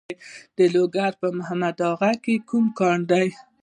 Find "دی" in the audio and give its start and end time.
3.11-3.27